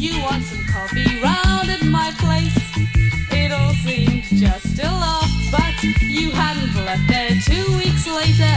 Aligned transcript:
You 0.00 0.18
want 0.22 0.42
some 0.44 0.64
coffee 0.64 1.20
round 1.20 1.68
at 1.68 1.82
my 1.82 2.10
place? 2.16 2.56
It 3.30 3.52
all 3.52 3.74
seemed 3.84 4.22
just 4.22 4.78
a 4.78 4.84
laugh, 4.84 5.30
but 5.52 5.82
you 6.00 6.30
hadn't 6.30 6.74
left 6.86 7.06
there 7.06 7.36
two 7.44 7.76
weeks 7.76 8.06
later. 8.06 8.56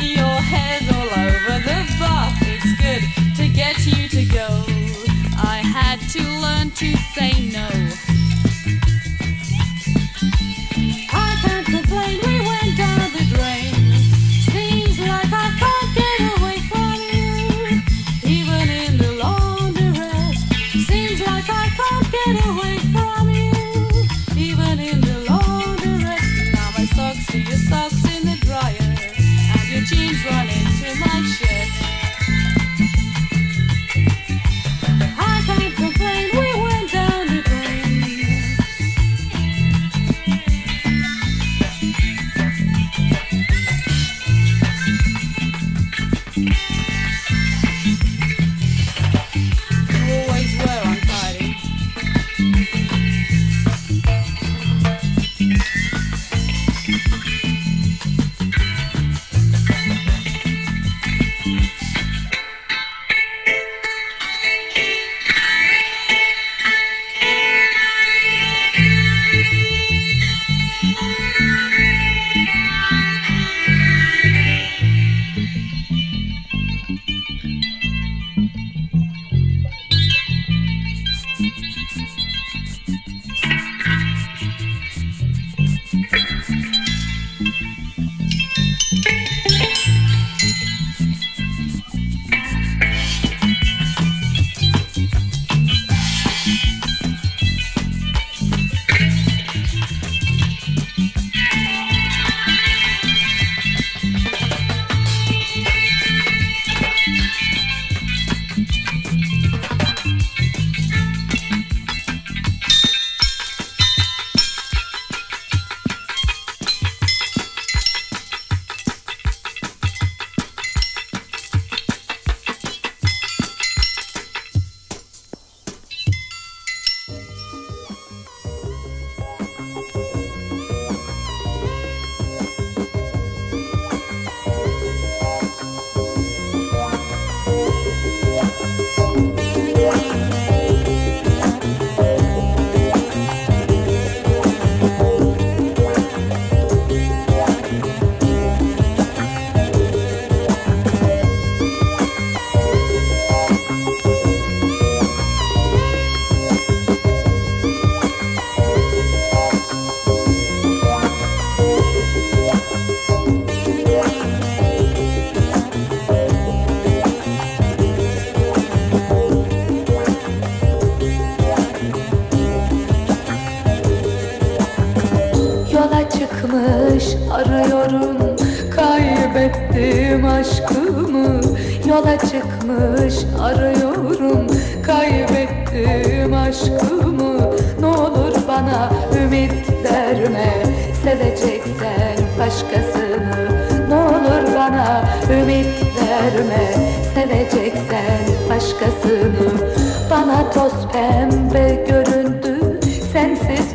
Your 0.00 0.40
hair's 0.40 0.88
all 0.90 1.10
over 1.20 1.58
the 1.68 1.84
bath. 2.00 2.34
It's 2.40 2.72
good 2.80 3.36
to 3.36 3.48
get 3.50 3.84
you 3.84 4.08
to 4.08 4.24
go. 4.24 4.64
I 5.36 5.60
had 5.62 6.00
to 6.12 6.22
learn 6.40 6.70
to 6.70 6.96
say 7.12 7.50
no. 7.50 8.09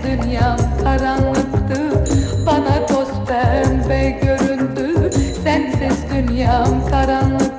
dünyam 0.05 0.57
karanlıktı. 0.83 2.05
Bana 2.45 2.85
toz 2.85 3.09
pembe 3.27 4.09
göründü. 4.09 5.09
Sensiz 5.43 5.97
dünyam 6.11 6.89
karanlıktı. 6.89 7.55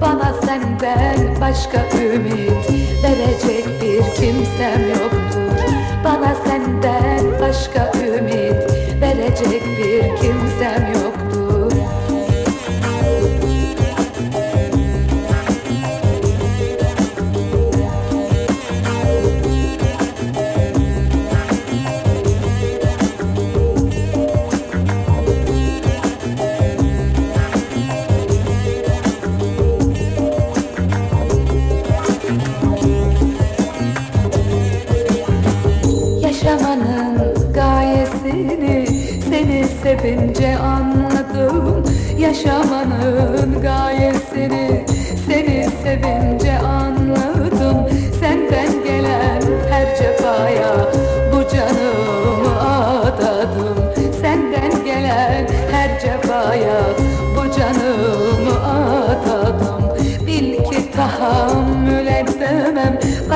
Bana 0.00 0.34
senden 0.46 1.40
başka 1.40 1.78
ümit 1.98 2.70
Verecek 3.02 3.66
bir 3.82 4.02
kimsem 4.14 4.88
yoktur 4.88 5.56
Bana 6.04 6.34
senden 6.34 7.40
başka 7.40 7.85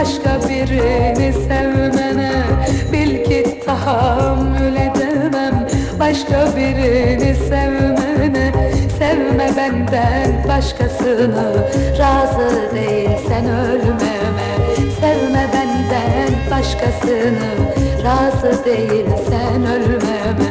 Başka 0.00 0.48
birini 0.48 1.32
sevmene 1.32 2.32
Bil 2.92 3.24
ki 3.24 3.60
tahammül 3.66 4.76
edemem. 4.76 5.68
Başka 5.98 6.56
birini 6.56 7.34
sevmene 7.34 8.52
Sevme 8.98 9.50
benden 9.56 10.48
başkasını. 10.48 11.68
Razı 11.98 12.74
değilsen 12.74 13.44
ölmeme 13.44 14.50
Sevme 15.00 15.48
benden 15.52 16.32
başkasını. 16.50 17.50
Razı 18.04 18.64
değilsen 18.64 19.66
ölmeme 19.66 20.49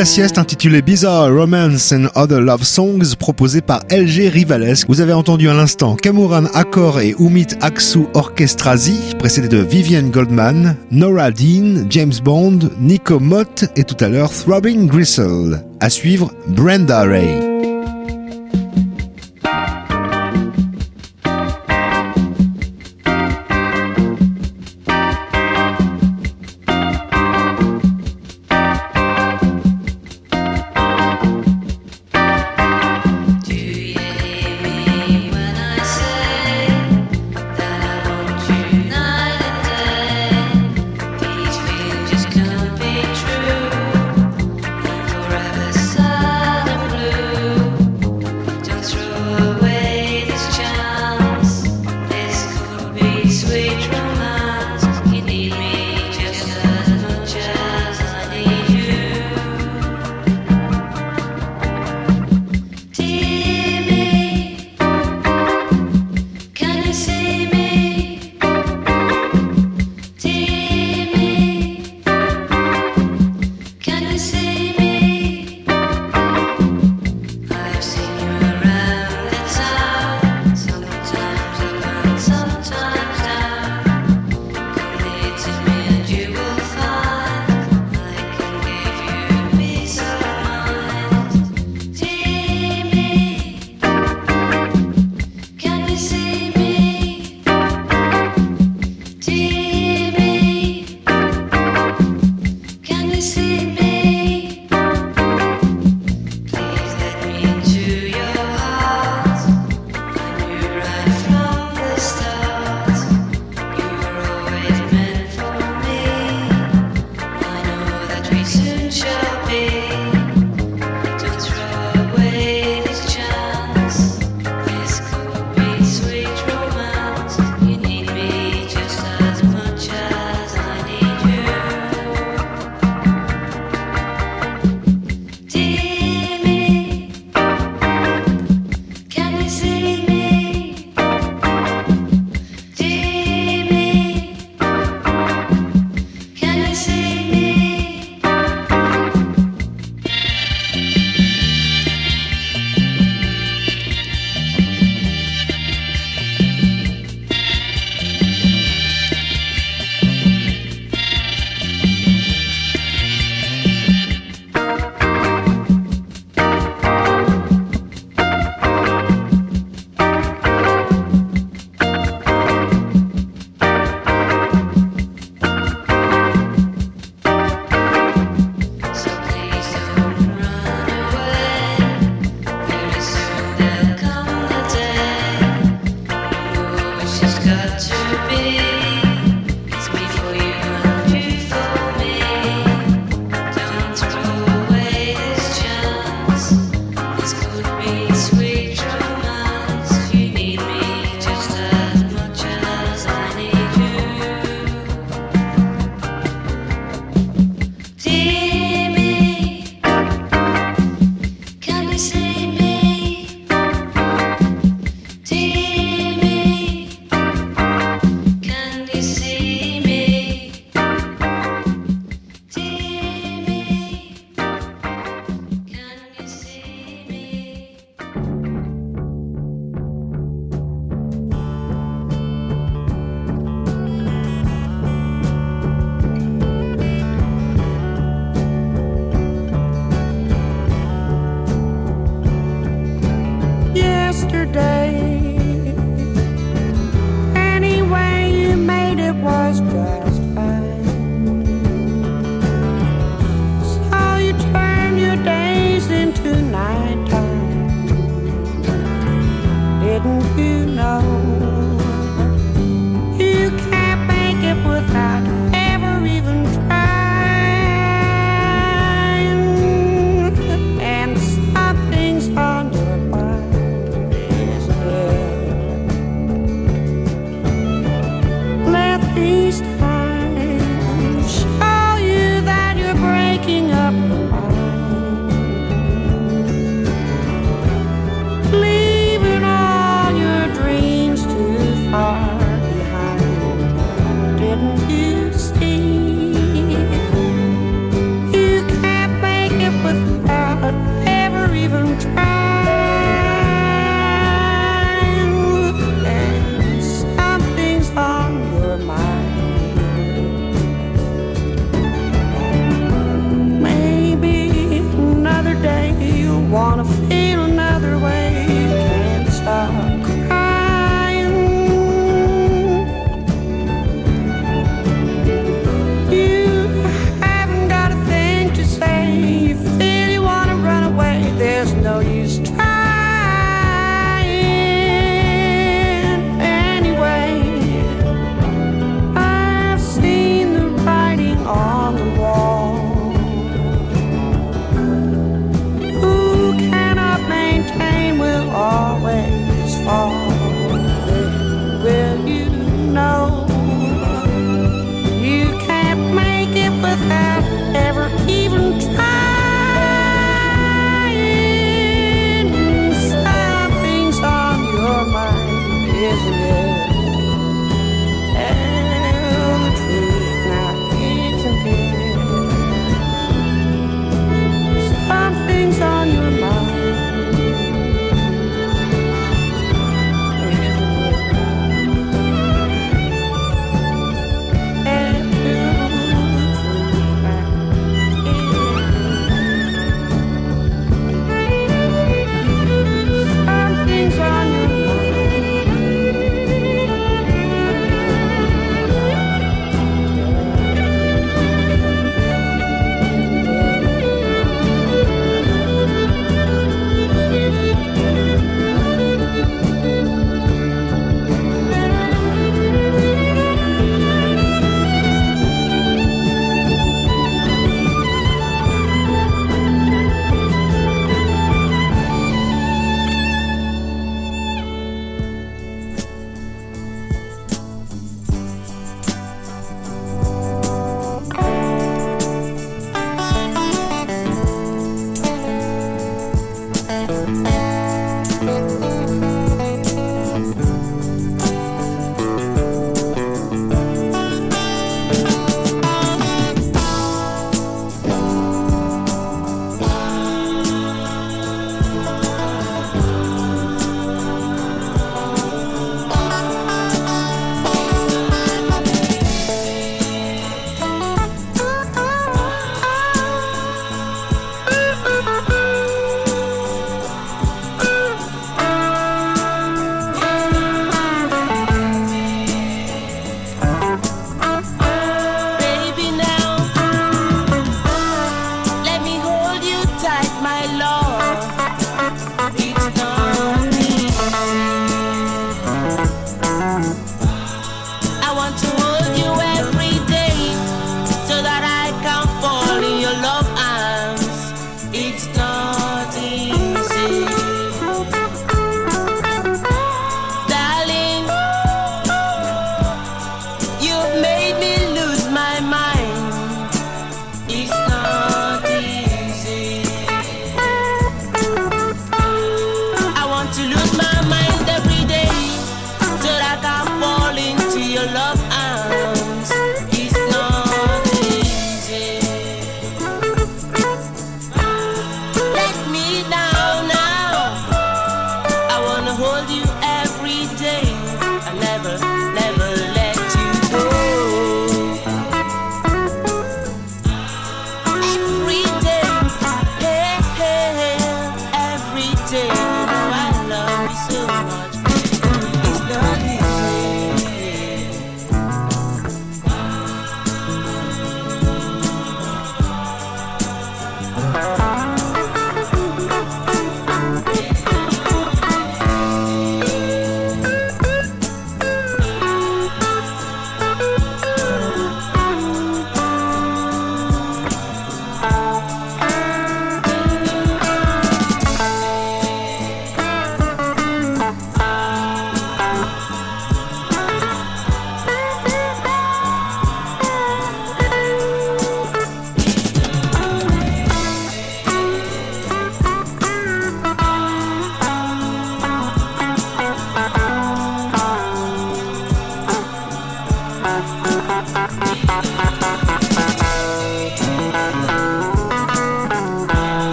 la 0.00 0.06
sieste 0.06 0.38
intitulée 0.38 0.80
Bizarre 0.80 1.30
Romance 1.30 1.92
and 1.92 2.06
Other 2.14 2.40
Love 2.40 2.62
Songs 2.62 3.16
proposée 3.18 3.60
par 3.60 3.82
LG 3.90 4.30
Rivales. 4.32 4.76
Vous 4.88 5.02
avez 5.02 5.12
entendu 5.12 5.46
à 5.50 5.52
l'instant 5.52 5.94
Kamuran 5.94 6.46
Accor 6.54 7.00
et 7.00 7.14
Umit 7.18 7.48
Aksu 7.60 8.06
Orchestrazi, 8.14 9.14
précédé 9.18 9.48
de 9.48 9.58
Vivian 9.58 10.04
Goldman, 10.04 10.74
Nora 10.90 11.30
Dean, 11.30 11.84
James 11.90 12.14
Bond, 12.24 12.60
Nico 12.80 13.20
Mott 13.20 13.66
et 13.76 13.84
tout 13.84 14.02
à 14.02 14.08
l'heure 14.08 14.30
Throbbing 14.30 14.86
Gristle. 14.86 15.62
À 15.80 15.90
suivre 15.90 16.32
Brenda 16.48 17.02
Ray. 17.02 17.49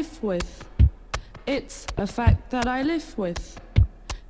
Live 0.00 0.22
with. 0.22 0.64
It's 1.46 1.86
a 1.98 2.06
fact 2.06 2.50
that 2.52 2.66
I 2.66 2.80
live 2.80 3.18
with. 3.18 3.60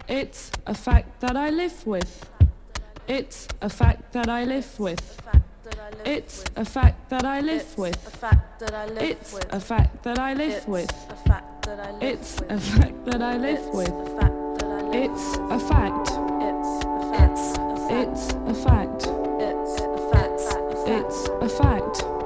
It's 0.09 0.51
a 0.67 0.75
fact 0.75 1.21
that 1.21 1.37
I 1.37 1.51
live 1.51 1.87
with. 1.87 2.29
It's 3.07 3.47
a 3.63 3.69
fact 3.69 4.13
that 4.13 4.29
I 4.29 4.43
live 4.45 4.81
with. 4.81 5.01
It's 6.05 6.45
a 6.57 6.65
fact 6.65 7.09
that 7.11 7.25
I 7.25 7.41
live 7.41 7.79
with. 7.79 7.97
It's 9.01 9.53
a 9.53 9.61
fact 9.61 10.03
that 10.03 10.19
I 10.19 10.35
live 10.35 10.67
with. 10.67 10.91
It's 12.03 12.41
a 12.41 12.59
fact 12.59 13.05
that 13.07 13.23
I 13.23 13.37
live 13.37 13.67
with. 13.79 13.95
It's 14.93 15.25
a 15.57 15.61
fact. 15.71 16.09
It's 16.51 16.73
a 16.89 17.21
fact. 17.31 17.47
It's 18.03 18.25
a 18.43 18.55
fact. 18.65 20.41
It's 20.89 21.29
a 21.29 21.49
fact. 21.49 22.20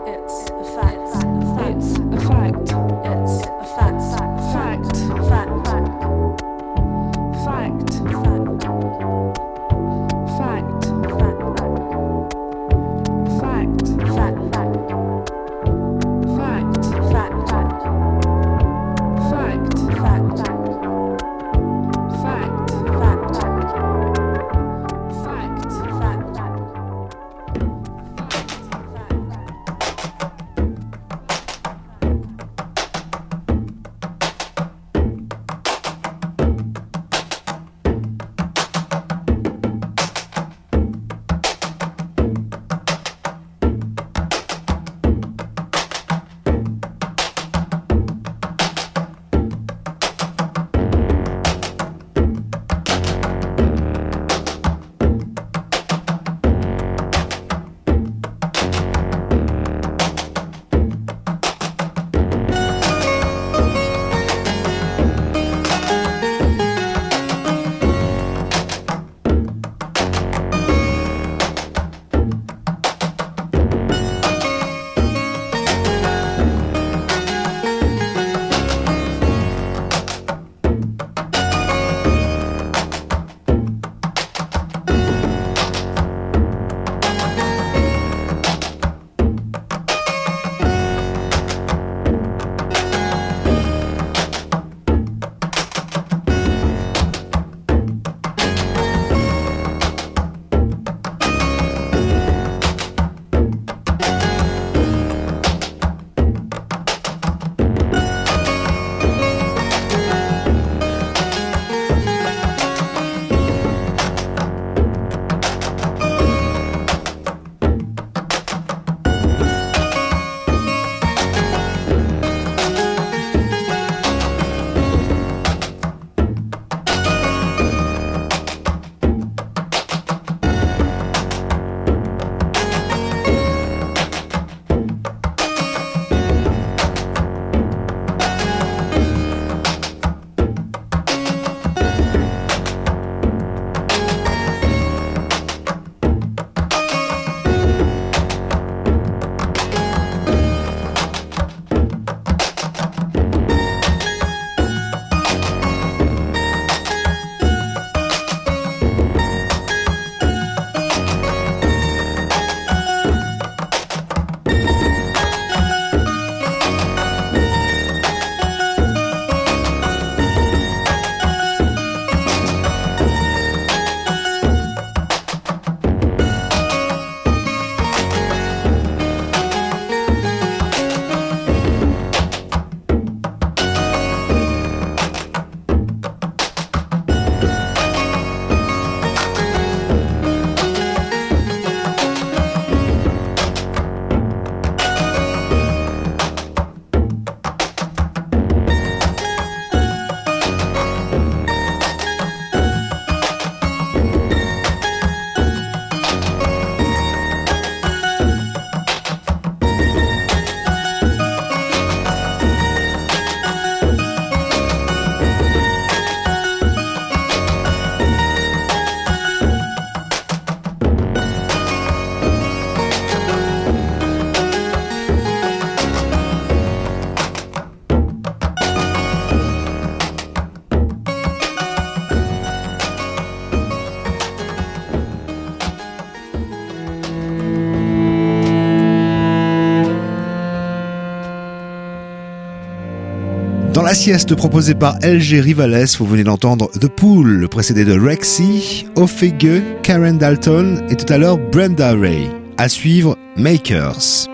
La 243.95 244.01
sieste 244.01 244.35
proposée 244.35 244.75
par 244.75 244.99
LG 245.05 245.41
Rivales, 245.41 245.87
vous 246.01 246.05
venez 246.05 246.25
d'entendre 246.25 246.69
The 246.81 246.89
Pool, 246.89 247.47
précédé 247.49 247.85
de 247.85 247.97
Rexy, 247.97 248.87
Ophege, 248.97 249.63
Karen 249.85 250.19
Dalton 250.19 250.83
et 250.91 250.97
tout 250.97 251.13
à 251.13 251.17
l'heure 251.17 251.39
Brenda 251.39 251.93
Ray. 251.93 252.29
À 252.57 252.69
suivre, 252.69 253.17
Makers. 253.37 254.34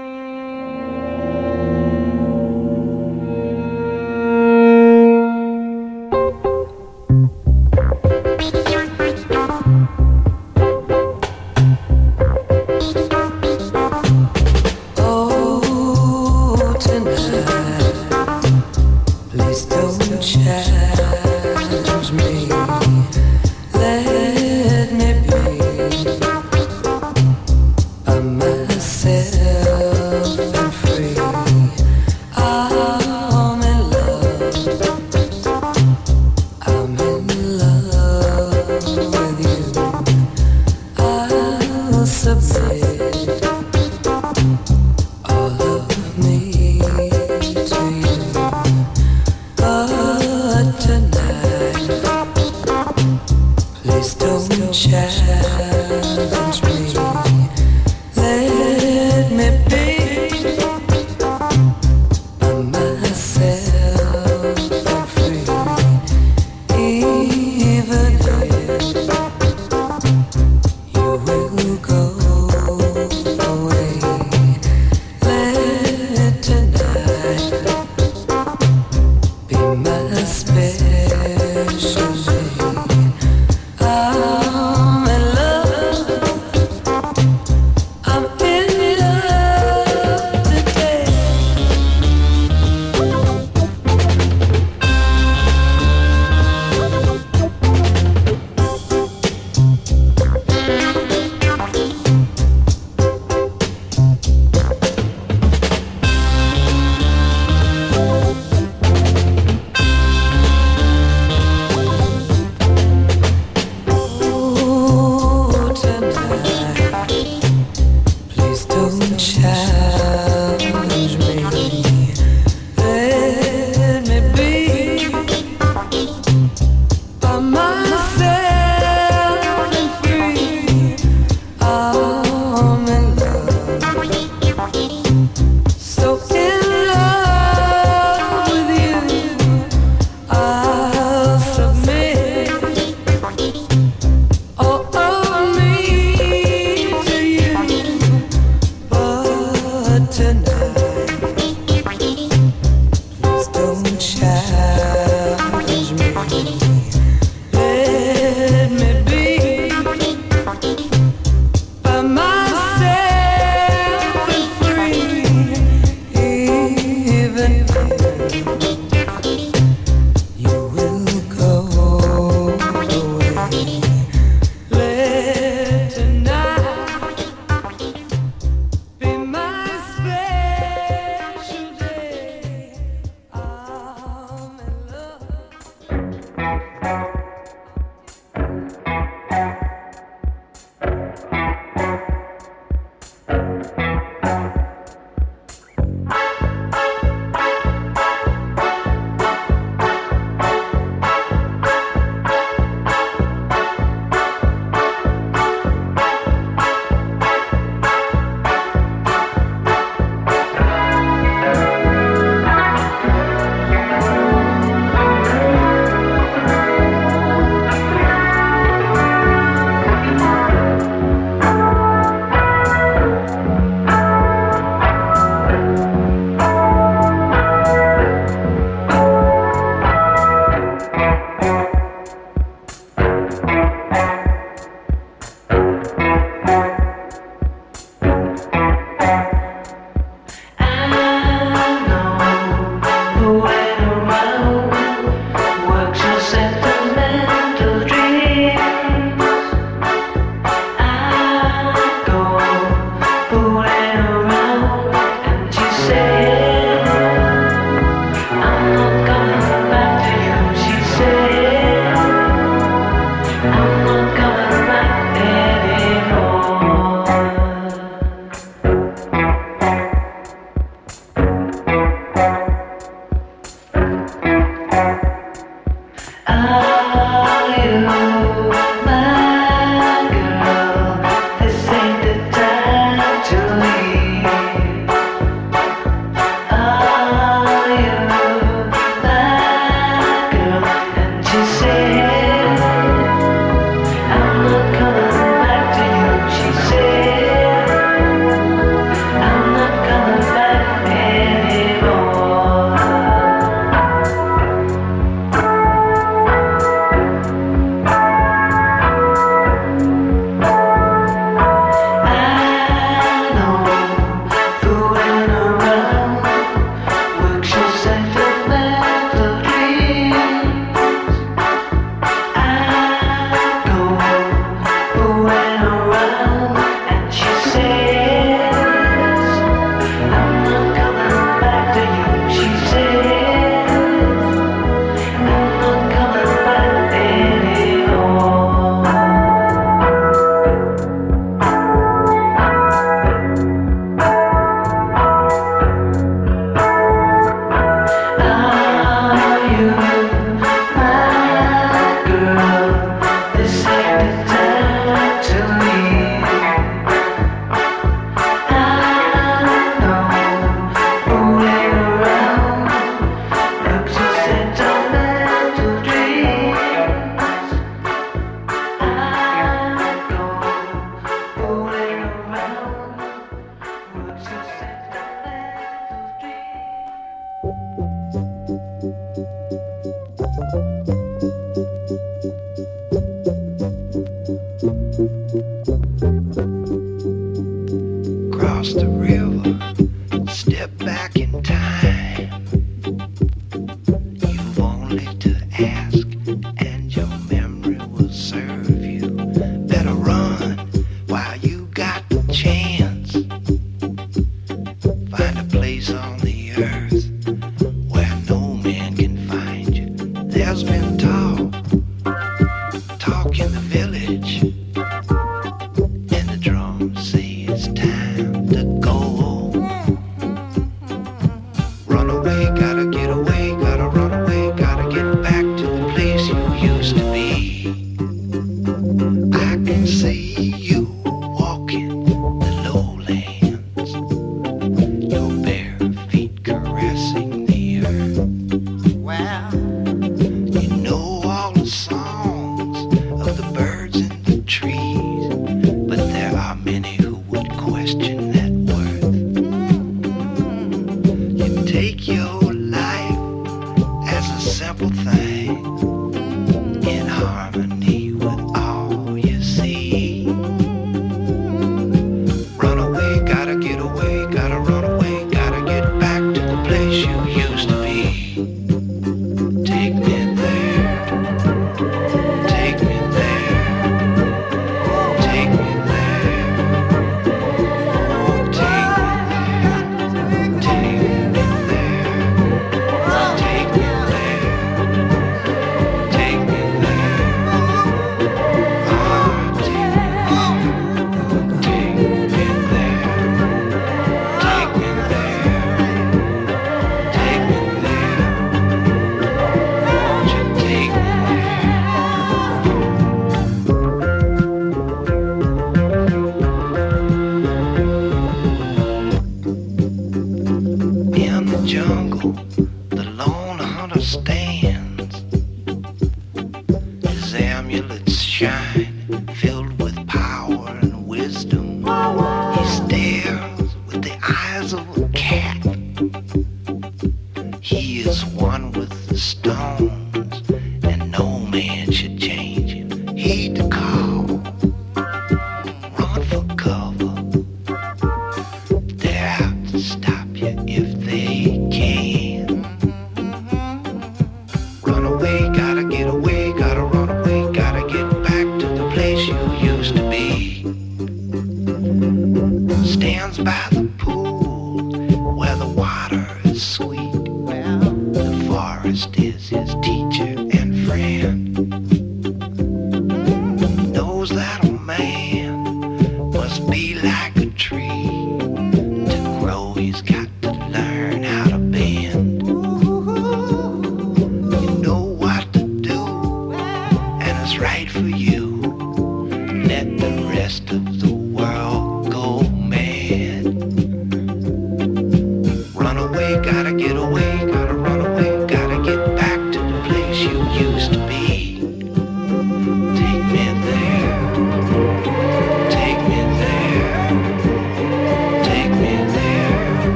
pressure 55.26 55.99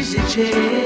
easy 0.00 0.18
chairs. 0.28 0.79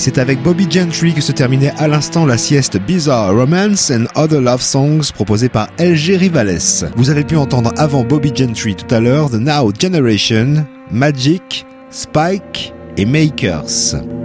c'est 0.00 0.16
avec 0.16 0.42
Bobby 0.42 0.66
Gentry 0.70 1.12
que 1.12 1.20
se 1.20 1.30
terminait 1.30 1.74
à 1.76 1.86
l'instant 1.86 2.24
la 2.24 2.38
sieste 2.38 2.78
Bizarre 2.78 3.34
Romance 3.34 3.90
and 3.90 4.06
Other 4.16 4.40
Love 4.40 4.62
Songs 4.62 5.12
proposée 5.14 5.50
par 5.50 5.68
LG 5.78 6.16
Rivales. 6.16 6.88
Vous 6.96 7.10
avez 7.10 7.22
pu 7.22 7.36
entendre 7.36 7.70
avant 7.76 8.02
Bobby 8.02 8.32
Gentry 8.34 8.74
tout 8.74 8.92
à 8.94 8.98
l'heure 8.98 9.28
The 9.28 9.34
Now 9.34 9.70
Generation, 9.78 10.64
Magic, 10.90 11.66
Spike 11.90 12.72
et 12.96 13.04
Makers. 13.04 14.19